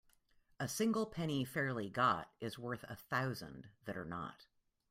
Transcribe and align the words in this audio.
A 0.59 0.67
single 0.67 1.05
penny 1.05 1.45
fairly 1.45 1.87
got 1.87 2.31
is 2.39 2.57
worth 2.57 2.83
a 2.89 2.95
thousand 2.95 3.69
that 3.85 3.95
are 3.95 4.03
not. 4.03 4.47